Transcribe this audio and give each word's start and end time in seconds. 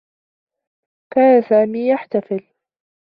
كان 1.13 1.41
سامي 1.41 1.89
يحتفل. 1.91 2.45